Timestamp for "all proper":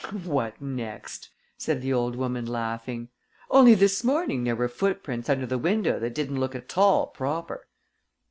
6.75-7.67